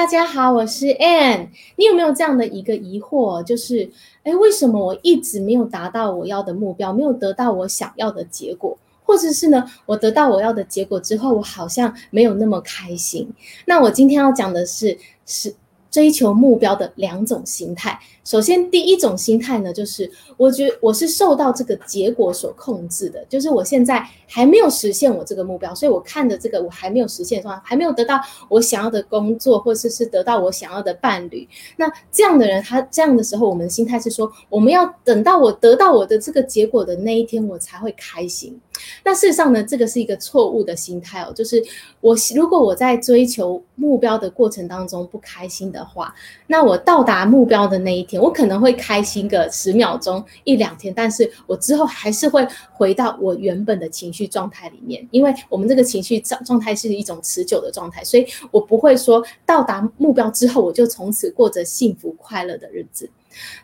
[0.00, 1.48] 大家好，我是 Ann。
[1.76, 3.42] 你有没有这样的一个疑惑？
[3.42, 3.90] 就是，
[4.22, 8.78] 诶，为什么我一直没有达到我要的目标，没有得到我想要的结果？
[9.04, 13.30] 或者是呢，我得到我要的结果之后，我好像没有那么开心。
[13.66, 14.96] 那我今天要讲的是，
[15.26, 15.54] 是。
[15.90, 17.98] 追求目标的两种心态。
[18.22, 31.48] 首先，第一种心态呢，就是我觉我是受到这个结果所控制的，就是我现在还没有实现我这个目标，所以我看着这个我还没有实现是吧，还没有得到我想要的工作，或者是得到我想要的伴侣。
[31.76, 38.60] 那这样的人，他这样的时候，我们的心态是说，我们要等到我得到我的这个结果的那一天，我才会开心。
[39.04, 41.62] 那事实上呢，这个是一个错误的心态哦，就是
[42.00, 46.14] 我如果我在追求目标的过程当中不开心的话，
[46.46, 63.08] 那我到达目标的那一天，我可能会开心个十秒钟、一两天，但是我之后还是会回到我原本的情绪状态里面，因为我们这个情绪状状态是一种持久的状态，所以我不会说到达目标之后，我就从此过着幸福快乐的日子。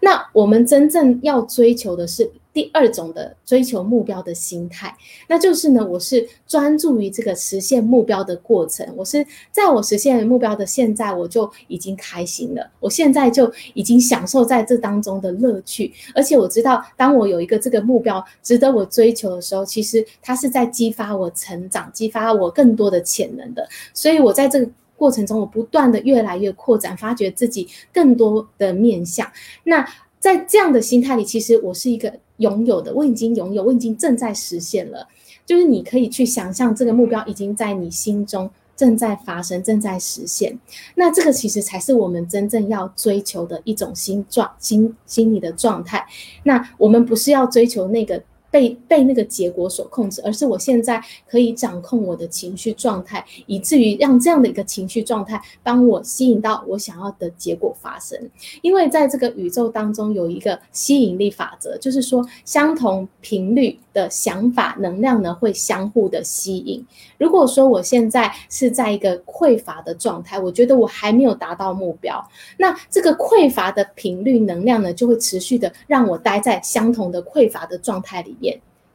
[0.00, 4.96] 那我们真正要追求的是第二种的追求目标的心态，
[5.28, 24.70] 那就是呢，我是专注于这个实现目标的过程，我是在我实现目标的现在，我就已经开心了，我现在就已经享受在这当中的乐趣，而且我知道，当我有一个这个目标值得我追求的时候，其实它是在激发我成长，激发我更多的潜能的，所以我在这个。
[24.98, 29.30] 过程中，我不断的越来越扩展，发掘自己更多的面向。
[29.62, 29.86] 那
[30.26, 35.06] 在这样的心态里，其实我是一个拥有的，我已经拥有，我已经正在实现了。
[35.44, 40.58] 就是你可以去想象，这个目标已经在你心中正在发生，正在实现。
[40.96, 46.04] 那这个其实才是我们真正要追求的一种心状、心心理的状态。
[46.42, 48.20] 那我们不是要追求那个。
[48.56, 58.18] 被被那个结果所控制，而是我现在可以掌控我的情绪状态，以至于让这样的一个情绪状态帮我吸引到我想要的结果发生。
[58.62, 66.82] 因为在这个宇宙当中有一个吸引力法则，就是说相同频率的想法能量呢会相互的吸引。
[67.18, 72.26] 如果说我现在是在一个匮乏的状态，我觉得我还没有达到目标，
[72.56, 78.45] 那这个匮乏的频率能量呢就会持续的让我待在相同的匮乏的状态里面。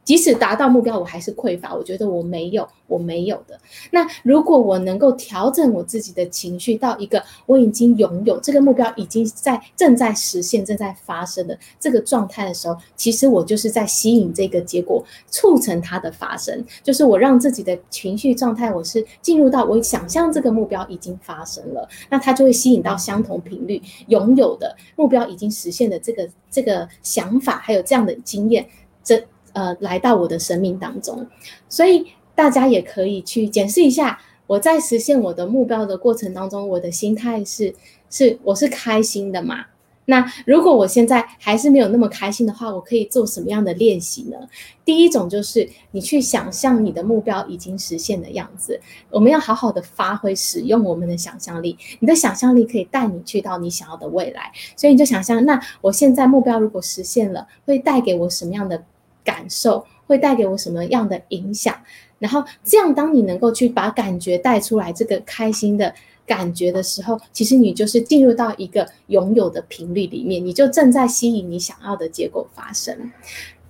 [0.03, 1.75] 即使达到目标，我还是匮乏。
[1.75, 3.57] 我觉得我没有，我没有的。
[3.91, 16.65] 那如果我能够调整我自己的情绪到一个我已经拥有这个目标，已经在正在实现、正在发生的这个状态的时候，其实我就是在吸引这个结果，促成它的发生。
[16.81, 28.67] 就是我让自己的情绪状态，我是进入到我想象这个目标已经发生了，那它就会吸引到相同频率拥有的目标已经实现的这个这个想法，还有这样的经验。
[29.03, 29.19] 这
[29.53, 31.27] 呃，来到我的生命当中，
[31.69, 37.73] 所以大家也可以去检视一下，我在实现我的目标的过程当中，我的心态是
[38.09, 39.65] 是我是开心的嘛？
[40.05, 44.35] 那如果我现在还是没有那么开心的话，我可以做什么样的练习呢？
[44.83, 48.77] 第一种就是你去想象你的目标已经实现的样子，
[49.09, 58.83] 我们要好好的发挥使用我们的想象力，你的想象力可以带你去到你想要的未来，所以你就想象，那我现在目标如果实现了，会带给我什么样的？
[59.23, 61.75] 感受会带给我什么样的影响？
[62.19, 65.93] 然后这样，当你能够去把感觉带出来，这个开心的
[66.25, 73.11] 感觉的时候，其实你就是进入到一个拥有的频率里面，你就正在吸引你想要的结果发生。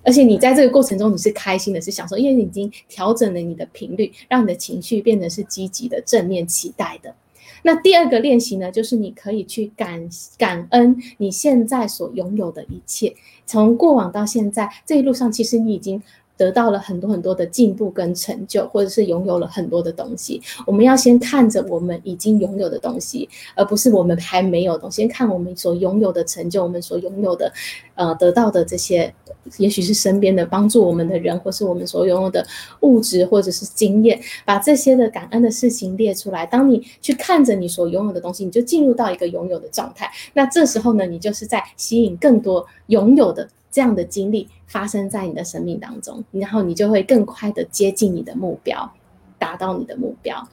[0.04, 7.14] 而且你在这个过程中，你是开心的，是享受，因为你已经调整了你的频率，让你的情绪变得是积极的、正面、期待的。
[7.62, 10.08] 那第二个练习呢，就是你可以去感
[10.38, 13.14] 感恩你现在所拥有的一切，
[13.44, 16.02] 从过往到现在这一路上，其实你已经。
[16.42, 20.42] 得到了很多很多的进步跟成就，或者是拥有了很多的东西。
[20.66, 25.02] 我们要先看着我们已经拥有的东西，而不是我们还没有东西。
[25.02, 27.52] 先看我们所拥有的成就，我们所拥有的，
[27.94, 29.14] 呃，得到的这些，
[29.58, 32.44] 也许是身边的帮助我们的人，或是我们所拥有的
[32.80, 36.44] 物质或者是经验，把这些的感恩的事情列出来。
[36.44, 40.10] 当你去看着你所拥有的东西，你就进入到一个拥有的状态。
[40.34, 43.48] 那这时候呢，你就是在吸引更多拥有的。
[43.72, 48.92] 这样的经历发生在你的生命当中，然后你就会更快的接近你的目标，
[49.38, 50.46] 达到你的目标。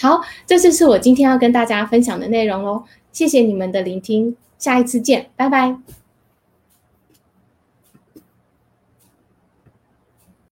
[0.00, 2.82] 好，这就是我今天要跟大家分享的内容喽。
[3.12, 6.01] 谢谢你们的聆听，下一次见，拜拜。